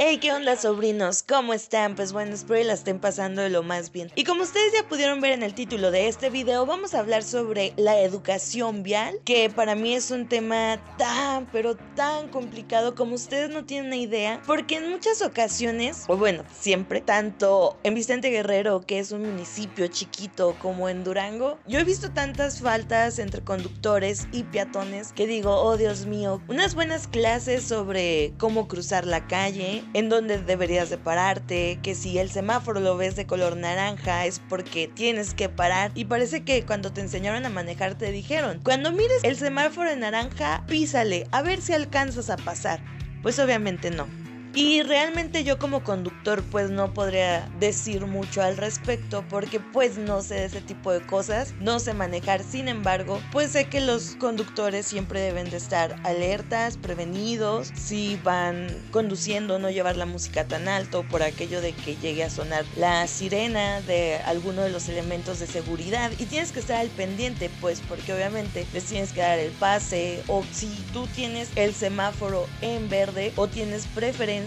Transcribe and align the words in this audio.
Hey, 0.00 0.18
¿qué 0.18 0.30
onda 0.32 0.54
sobrinos? 0.54 1.24
¿Cómo 1.24 1.52
están? 1.52 1.96
Pues 1.96 2.12
bueno, 2.12 2.32
espero 2.32 2.60
que 2.60 2.66
la 2.66 2.74
estén 2.74 3.00
pasando 3.00 3.42
de 3.42 3.50
lo 3.50 3.64
más 3.64 3.90
bien. 3.90 4.12
Y 4.14 4.22
como 4.22 4.44
ustedes 4.44 4.72
ya 4.72 4.86
pudieron 4.86 5.20
ver 5.20 5.32
en 5.32 5.42
el 5.42 5.54
título 5.54 5.90
de 5.90 6.06
este 6.06 6.30
video, 6.30 6.64
vamos 6.66 6.94
a 6.94 7.00
hablar 7.00 7.24
sobre 7.24 7.72
la 7.76 7.98
educación 7.98 8.84
vial, 8.84 9.18
que 9.24 9.50
para 9.50 9.74
mí 9.74 9.94
es 9.94 10.12
un 10.12 10.28
tema 10.28 10.80
tan, 10.98 11.46
pero 11.46 11.74
tan 11.96 12.28
complicado 12.28 12.94
como 12.94 13.16
ustedes 13.16 13.50
no 13.50 13.64
tienen 13.64 13.88
una 13.88 13.96
idea, 13.96 14.40
porque 14.46 14.76
en 14.76 14.88
muchas 14.88 15.20
ocasiones, 15.20 16.04
o 16.06 16.16
bueno, 16.16 16.44
siempre, 16.56 17.00
tanto 17.00 17.76
en 17.82 17.94
Vicente 17.94 18.30
Guerrero, 18.30 18.82
que 18.82 19.00
es 19.00 19.10
un 19.10 19.22
municipio 19.22 19.88
chiquito, 19.88 20.54
como 20.62 20.88
en 20.88 21.02
Durango, 21.02 21.58
yo 21.66 21.80
he 21.80 21.84
visto 21.84 22.12
tantas 22.12 22.60
faltas 22.60 23.18
entre 23.18 23.42
conductores 23.42 24.28
y 24.30 24.44
peatones 24.44 25.12
que 25.12 25.26
digo, 25.26 25.56
oh 25.56 25.76
Dios 25.76 26.06
mío, 26.06 26.40
unas 26.46 26.76
buenas 26.76 27.08
clases 27.08 27.64
sobre 27.64 28.32
cómo 28.38 28.68
cruzar 28.68 29.04
la 29.04 29.26
calle, 29.26 29.82
en 29.94 30.08
dónde 30.08 30.38
deberías 30.38 30.90
de 30.90 30.98
pararte, 30.98 31.78
que 31.82 31.94
si 31.94 32.18
el 32.18 32.30
semáforo 32.30 32.80
lo 32.80 32.96
ves 32.96 33.16
de 33.16 33.26
color 33.26 33.56
naranja 33.56 34.26
es 34.26 34.38
porque 34.38 34.88
tienes 34.88 35.34
que 35.34 35.48
parar 35.48 35.92
y 35.94 36.06
parece 36.06 36.44
que 36.44 36.64
cuando 36.64 36.92
te 36.92 37.00
enseñaron 37.00 37.46
a 37.46 37.50
manejar 37.50 37.94
te 37.96 38.12
dijeron, 38.12 38.60
cuando 38.62 38.92
mires 38.92 39.22
el 39.22 39.36
semáforo 39.36 39.90
en 39.90 40.00
naranja, 40.00 40.64
písale, 40.66 41.26
a 41.32 41.42
ver 41.42 41.60
si 41.60 41.72
alcanzas 41.72 42.30
a 42.30 42.36
pasar. 42.36 42.80
Pues 43.22 43.38
obviamente 43.38 43.90
no. 43.90 44.17
Y 44.54 44.82
realmente 44.82 45.44
yo 45.44 45.58
como 45.58 45.84
conductor 45.84 46.42
pues 46.50 46.70
no 46.70 46.94
podría 46.94 47.48
decir 47.60 48.06
mucho 48.06 48.42
al 48.42 48.56
respecto 48.56 49.24
porque 49.28 49.60
pues 49.60 49.98
no 49.98 50.22
sé 50.22 50.44
ese 50.44 50.60
tipo 50.60 50.90
de 50.92 51.00
cosas, 51.00 51.52
no 51.60 51.78
sé 51.78 51.92
manejar, 51.92 52.42
sin 52.42 52.68
embargo 52.68 53.20
pues 53.30 53.52
sé 53.52 53.66
que 53.66 53.80
los 53.80 54.16
conductores 54.16 54.86
siempre 54.86 55.20
deben 55.20 55.50
de 55.50 55.58
estar 55.58 55.96
alertas, 56.04 56.76
prevenidos, 56.76 57.72
si 57.74 58.16
van 58.24 58.68
conduciendo 58.90 59.58
no 59.58 59.70
llevar 59.70 59.96
la 59.96 60.06
música 60.06 60.44
tan 60.44 60.68
alto 60.68 61.04
por 61.04 61.22
aquello 61.22 61.60
de 61.60 61.72
que 61.72 61.96
llegue 61.96 62.24
a 62.24 62.30
sonar 62.30 62.64
la 62.76 63.06
sirena 63.06 63.80
de 63.82 64.16
alguno 64.24 64.62
de 64.62 64.70
los 64.70 64.88
elementos 64.88 65.40
de 65.40 65.46
seguridad. 65.46 66.10
Y 66.18 66.24
tienes 66.24 66.52
que 66.52 66.60
estar 66.60 66.78
al 66.78 66.88
pendiente 66.88 67.50
pues 67.60 67.80
porque 67.86 68.12
obviamente 68.12 68.66
les 68.72 68.84
tienes 68.84 69.12
que 69.12 69.20
dar 69.20 69.38
el 69.38 69.52
pase. 69.52 70.22
O 70.26 70.42
si 70.52 70.68
tú 70.92 71.06
tienes 71.08 71.48
el 71.56 71.74
semáforo 71.74 72.46
en 72.60 72.88
verde 72.88 73.32
o 73.36 73.46
tienes 73.46 73.86
preferencia 73.86 74.37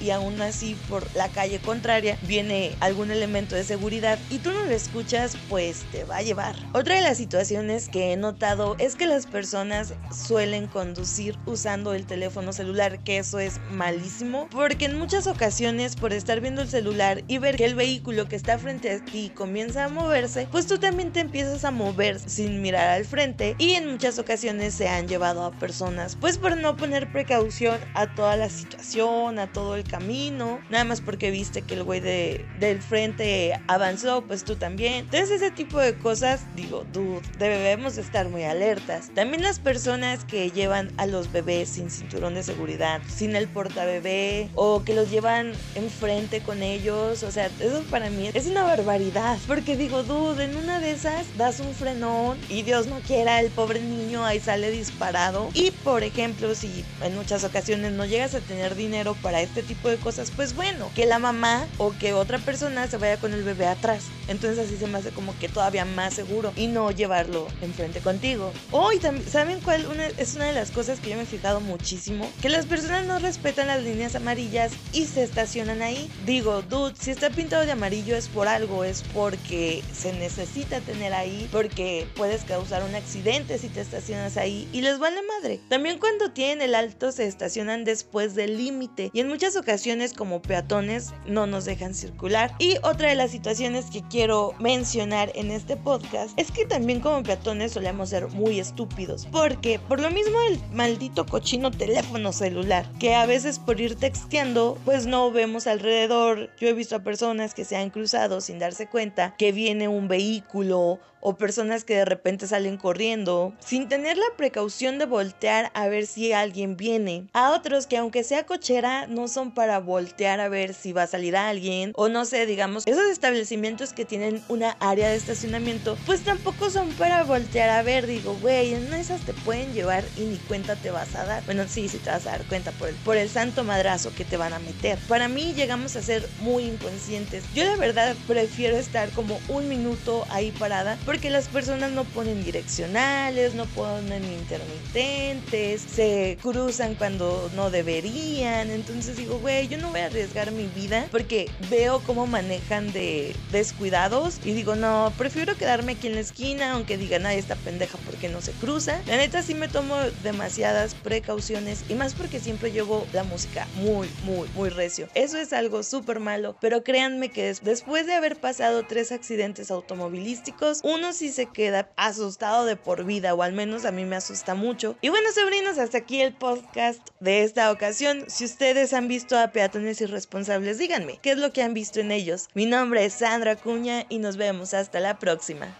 y 0.00 0.10
aún 0.10 0.42
así 0.42 0.74
por 0.86 1.08
la 1.16 1.28
calle 1.28 1.60
contraria 1.60 2.18
viene 2.20 2.76
algún 2.80 3.10
elemento 3.10 3.56
de 3.56 3.64
seguridad 3.64 4.18
y 4.28 4.38
tú 4.40 4.52
no 4.52 4.66
lo 4.66 4.70
escuchas, 4.70 5.36
pues 5.48 5.86
te 5.90 6.04
va 6.04 6.18
a 6.18 6.22
llevar. 6.22 6.56
Otra 6.74 6.96
de 6.96 7.00
las 7.00 7.16
situaciones 7.16 7.88
que 7.88 8.12
he 8.12 8.16
notado 8.18 8.76
es 8.78 8.96
que 8.96 9.06
las 9.06 9.26
personas 9.26 9.94
suelen 10.12 10.68
conducir 10.68 11.38
usando 11.46 11.94
el 11.94 12.04
teléfono 12.06 12.52
celular, 12.52 13.00
que 13.00 13.16
eso 13.16 13.38
es 13.38 13.60
malísimo, 13.70 14.48
porque 14.50 14.84
en 14.84 14.98
muchas 14.98 15.26
ocasiones 15.26 15.96
por 15.96 16.12
estar 16.12 16.40
viendo 16.40 16.60
el 16.60 16.68
celular 16.68 17.24
y 17.26 17.38
ver 17.38 17.56
que 17.56 17.64
el 17.64 17.74
vehículo 17.74 18.26
que 18.28 18.36
está 18.36 18.58
frente 18.58 18.90
a 18.90 19.00
ti 19.00 19.32
comienza 19.34 19.84
a 19.84 19.88
moverse, 19.88 20.48
pues 20.50 20.66
tú 20.66 20.78
también 20.78 21.12
te 21.12 21.20
empiezas 21.20 21.64
a 21.64 21.70
mover 21.70 22.20
sin 22.20 22.60
mirar 22.60 22.90
al 22.90 23.06
frente 23.06 23.54
y 23.58 23.72
en 23.72 23.90
muchas 23.90 24.18
ocasiones 24.18 24.74
se 24.74 24.88
han 24.88 25.08
llevado 25.08 25.44
a 25.44 25.52
personas, 25.52 26.16
pues 26.16 26.36
por 26.36 26.56
no 26.58 26.76
poner 26.76 27.10
precaución 27.10 27.80
a 27.94 28.06
toda 28.06 28.36
la 28.36 28.50
situación, 28.50 29.29
todo 29.52 29.76
el 29.76 29.84
camino, 29.84 30.60
nada 30.68 30.84
más 30.84 31.00
porque 31.00 31.30
viste 31.30 31.62
que 31.62 31.74
el 31.74 31.84
güey 31.84 32.00
de, 32.00 32.44
del 32.58 32.80
frente 32.82 33.60
avanzó, 33.66 34.22
pues 34.26 34.44
tú 34.44 34.56
también. 34.56 34.94
Entonces 34.94 35.30
ese 35.30 35.50
tipo 35.50 35.78
de 35.78 35.94
cosas, 35.94 36.42
digo, 36.56 36.84
dude, 36.92 37.22
debemos 37.38 37.98
estar 37.98 38.28
muy 38.28 38.44
alertas. 38.44 39.10
También 39.14 39.42
las 39.42 39.58
personas 39.58 40.24
que 40.24 40.50
llevan 40.50 40.90
a 40.96 41.06
los 41.06 41.32
bebés 41.32 41.70
sin 41.70 41.90
cinturón 41.90 42.34
de 42.34 42.42
seguridad, 42.42 43.00
sin 43.08 43.36
el 43.36 43.48
portabebé 43.48 44.48
o 44.54 44.82
que 44.84 44.94
los 44.94 45.10
llevan 45.10 45.52
enfrente 45.74 46.40
con 46.40 46.62
ellos, 46.62 47.22
o 47.22 47.30
sea, 47.30 47.46
eso 47.60 47.82
para 47.90 48.10
mí 48.10 48.30
es 48.32 48.46
una 48.46 48.62
barbaridad, 48.64 49.38
porque 49.46 49.76
digo, 49.76 50.02
dude, 50.02 50.44
en 50.44 50.56
una 50.56 50.80
de 50.80 50.92
esas 50.92 51.26
das 51.36 51.60
un 51.60 51.74
frenón 51.74 52.38
y 52.48 52.62
Dios 52.62 52.86
no 52.86 53.00
quiera, 53.00 53.40
el 53.40 53.50
pobre 53.50 53.80
niño 53.80 54.24
ahí 54.24 54.40
sale 54.40 54.70
disparado. 54.70 55.50
Y 55.54 55.70
por 55.70 56.02
ejemplo, 56.02 56.54
si 56.54 56.84
en 57.02 57.14
muchas 57.14 57.44
ocasiones 57.44 57.92
no 57.92 58.04
llegas 58.04 58.34
a 58.34 58.40
tener 58.40 58.74
dinero 58.74 59.16
para 59.22 59.40
este 59.40 59.62
tipo 59.62 59.88
de 59.88 59.96
cosas, 59.96 60.30
pues 60.34 60.54
bueno, 60.54 60.90
que 60.94 61.06
la 61.06 61.18
mamá 61.18 61.66
o 61.78 61.92
que 61.98 62.12
otra 62.12 62.38
persona 62.38 62.86
se 62.88 62.96
vaya 62.96 63.18
con 63.18 63.32
el 63.32 63.42
bebé 63.42 63.66
atrás. 63.66 64.04
Entonces 64.28 64.64
así 64.64 64.76
se 64.76 64.86
me 64.86 64.98
hace 64.98 65.10
como 65.10 65.36
que 65.38 65.48
todavía 65.48 65.84
más 65.84 66.14
seguro 66.14 66.52
y 66.56 66.68
no 66.68 66.90
llevarlo 66.90 67.46
enfrente 67.62 68.00
contigo. 68.00 68.52
Hoy 68.70 68.98
también, 68.98 69.28
¿saben 69.28 69.60
cuál 69.60 69.86
es 70.18 70.36
una 70.36 70.44
de 70.46 70.52
las 70.52 70.70
cosas 70.70 71.00
que 71.00 71.10
yo 71.10 71.16
me 71.16 71.22
he 71.22 71.26
fijado 71.26 71.60
muchísimo? 71.60 72.30
Que 72.40 72.48
las 72.48 72.66
personas 72.66 73.06
no 73.06 73.18
respetan 73.18 73.66
las 73.66 73.82
líneas 73.82 74.14
amarillas 74.14 74.72
y 74.92 75.06
se 75.06 75.22
estacionan 75.22 75.82
ahí. 75.82 76.10
Digo, 76.26 76.62
dude, 76.62 76.94
si 76.98 77.10
está 77.10 77.30
pintado 77.30 77.64
de 77.64 77.72
amarillo 77.72 78.16
es 78.16 78.28
por 78.28 78.48
algo, 78.48 78.84
es 78.84 79.02
porque 79.14 79.82
se 79.92 80.12
necesita 80.12 80.80
tener 80.80 81.12
ahí, 81.12 81.48
porque 81.50 82.06
puedes 82.14 82.44
causar 82.44 82.82
un 82.82 82.94
accidente 82.94 83.58
si 83.58 83.68
te 83.68 83.80
estacionas 83.80 84.36
ahí 84.36 84.68
y 84.72 84.80
les 84.82 84.98
vale 84.98 85.20
madre. 85.22 85.60
También 85.68 85.98
cuando 85.98 86.30
tienen 86.30 86.62
el 86.62 86.74
alto 86.74 87.12
se 87.12 87.26
estacionan 87.26 87.84
después 87.84 88.34
del 88.34 88.56
límite 88.56 89.09
y 89.12 89.20
en 89.20 89.28
muchas 89.28 89.56
ocasiones 89.56 90.12
como 90.12 90.42
peatones 90.42 91.12
no 91.26 91.46
nos 91.46 91.64
dejan 91.64 91.94
circular. 91.94 92.54
Y 92.58 92.76
otra 92.82 93.08
de 93.08 93.14
las 93.14 93.30
situaciones 93.30 93.86
que 93.86 94.02
quiero 94.02 94.54
mencionar 94.58 95.32
en 95.34 95.50
este 95.50 95.76
podcast 95.76 96.38
es 96.38 96.50
que 96.50 96.66
también 96.66 97.00
como 97.00 97.22
peatones 97.22 97.72
solemos 97.72 98.10
ser 98.10 98.28
muy 98.28 98.60
estúpidos. 98.60 99.26
Porque 99.32 99.78
por 99.78 100.00
lo 100.00 100.10
mismo 100.10 100.38
el 100.48 100.60
maldito 100.72 101.26
cochino 101.26 101.70
teléfono 101.70 102.32
celular, 102.32 102.90
que 102.98 103.14
a 103.14 103.26
veces 103.26 103.58
por 103.58 103.80
ir 103.80 103.96
texteando 103.96 104.78
pues 104.84 105.06
no 105.06 105.30
vemos 105.30 105.66
alrededor. 105.66 106.50
Yo 106.58 106.68
he 106.68 106.72
visto 106.72 106.96
a 106.96 107.02
personas 107.02 107.54
que 107.54 107.64
se 107.64 107.76
han 107.76 107.90
cruzado 107.90 108.40
sin 108.40 108.58
darse 108.58 108.88
cuenta 108.88 109.34
que 109.36 109.52
viene 109.52 109.88
un 109.88 110.08
vehículo 110.08 111.00
o 111.20 111.36
personas 111.36 111.84
que 111.84 111.96
de 111.96 112.04
repente 112.04 112.46
salen 112.46 112.76
corriendo 112.76 113.52
sin 113.58 113.88
tener 113.88 114.16
la 114.16 114.36
precaución 114.36 114.98
de 114.98 115.06
voltear 115.06 115.70
a 115.74 115.86
ver 115.88 116.06
si 116.06 116.32
alguien 116.32 116.76
viene. 116.76 117.28
A 117.32 117.50
otros 117.50 117.86
que 117.86 117.96
aunque 117.96 118.24
sea 118.24 118.46
cochera 118.46 118.99
no 119.06 119.28
son 119.28 119.50
para 119.52 119.78
voltear 119.78 120.40
a 120.40 120.48
ver 120.48 120.74
si 120.74 120.92
va 120.92 121.04
a 121.04 121.06
salir 121.06 121.36
alguien 121.36 121.92
o 121.94 122.08
no 122.08 122.24
sé, 122.24 122.46
digamos, 122.46 122.86
esos 122.86 123.04
establecimientos 123.10 123.92
que 123.92 124.04
tienen 124.04 124.42
una 124.48 124.76
área 124.80 125.08
de 125.08 125.16
estacionamiento 125.16 125.96
pues 126.06 126.22
tampoco 126.22 126.70
son 126.70 126.90
para 126.90 127.24
voltear 127.24 127.70
a 127.70 127.82
ver, 127.82 128.06
digo, 128.06 128.36
güey, 128.40 128.74
en 128.74 128.92
esas 128.92 129.22
te 129.22 129.32
pueden 129.32 129.72
llevar 129.72 130.04
y 130.16 130.22
ni 130.22 130.36
cuenta 130.36 130.76
te 130.76 130.90
vas 130.90 131.14
a 131.14 131.24
dar. 131.24 131.44
Bueno, 131.44 131.66
sí, 131.68 131.88
sí 131.88 131.98
te 131.98 132.10
vas 132.10 132.26
a 132.26 132.30
dar 132.30 132.44
cuenta 132.44 132.72
por 132.72 132.88
el, 132.88 132.94
por 132.96 133.16
el 133.16 133.28
santo 133.28 133.64
madrazo 133.64 134.12
que 134.14 134.24
te 134.24 134.36
van 134.36 134.52
a 134.52 134.58
meter. 134.58 134.98
Para 135.08 135.28
mí 135.28 135.52
llegamos 135.54 135.96
a 135.96 136.02
ser 136.02 136.28
muy 136.40 136.64
inconscientes. 136.64 137.44
Yo 137.54 137.64
la 137.64 137.76
verdad 137.76 138.16
prefiero 138.26 138.76
estar 138.76 139.10
como 139.10 139.40
un 139.48 139.68
minuto 139.68 140.26
ahí 140.30 140.52
parada 140.52 140.98
porque 141.04 141.30
las 141.30 141.48
personas 141.48 141.92
no 141.92 142.04
ponen 142.04 142.42
direccionales, 142.42 143.54
no 143.54 143.66
ponen 143.66 144.24
intermitentes, 144.24 145.82
se 145.82 146.38
cruzan 146.40 146.94
cuando 146.94 147.50
no 147.54 147.70
deberían. 147.70 148.70
Entonces 148.70 148.89
digo, 149.16 149.38
güey, 149.38 149.68
yo 149.68 149.78
no 149.78 149.90
voy 149.90 150.00
a 150.00 150.06
arriesgar 150.06 150.50
mi 150.52 150.66
vida 150.66 151.06
porque 151.10 151.50
veo 151.68 152.00
cómo 152.06 152.26
manejan 152.26 152.92
de 152.92 153.34
descuidados 153.52 154.40
y 154.44 154.52
digo, 154.52 154.74
no, 154.74 155.12
prefiero 155.16 155.56
quedarme 155.56 155.92
aquí 155.92 156.06
en 156.06 156.14
la 156.14 156.20
esquina, 156.20 156.72
aunque 156.72 156.96
digan, 156.96 157.26
ay, 157.26 157.38
esta 157.38 157.56
pendeja 157.56 157.98
porque 158.06 158.28
no 158.28 158.40
se 158.40 158.52
cruza. 158.52 159.00
La 159.06 159.16
neta 159.16 159.42
sí 159.42 159.54
me 159.54 159.68
tomo 159.68 159.96
demasiadas 160.22 160.94
precauciones 160.94 161.84
y 161.88 161.94
más 161.94 162.14
porque 162.14 162.40
siempre 162.40 162.72
llevo 162.72 163.06
la 163.12 163.24
música 163.24 163.66
muy, 163.76 164.08
muy, 164.24 164.48
muy 164.54 164.68
recio. 164.70 165.08
Eso 165.14 165.38
es 165.38 165.52
algo 165.52 165.82
súper 165.82 166.20
malo, 166.20 166.56
pero 166.60 166.82
créanme 166.82 167.30
que 167.30 167.54
después 167.62 168.06
de 168.06 168.14
haber 168.14 168.36
pasado 168.36 168.84
tres 168.86 169.12
accidentes 169.12 169.70
automovilísticos, 169.70 170.80
uno 170.82 171.12
sí 171.12 171.30
se 171.30 171.46
queda 171.46 171.90
asustado 171.96 172.64
de 172.64 172.76
por 172.76 173.04
vida, 173.04 173.34
o 173.34 173.42
al 173.42 173.52
menos 173.52 173.84
a 173.84 173.92
mí 173.92 174.04
me 174.04 174.16
asusta 174.16 174.54
mucho. 174.54 174.96
Y 175.00 175.08
bueno, 175.08 175.28
sobrinos, 175.34 175.78
hasta 175.78 175.98
aquí 175.98 176.20
el 176.20 176.34
podcast 176.34 177.00
de 177.20 177.42
esta 177.42 177.70
ocasión. 177.70 178.24
Si 178.28 178.44
ustedes 178.44 178.79
ustedes 178.80 178.96
han 178.96 179.08
visto 179.08 179.38
a 179.38 179.48
peatones 179.48 180.00
irresponsables? 180.00 180.78
Díganme, 180.78 181.18
¿qué 181.20 181.32
es 181.32 181.36
lo 181.38 181.52
que 181.52 181.62
han 181.62 181.74
visto 181.74 182.00
en 182.00 182.10
ellos? 182.10 182.48
Mi 182.54 182.64
nombre 182.64 183.04
es 183.04 183.12
Sandra 183.12 183.52
Acuña 183.52 184.06
y 184.08 184.20
nos 184.20 184.38
vemos 184.38 184.72
hasta 184.72 185.00
la 185.00 185.18
próxima. 185.18 185.78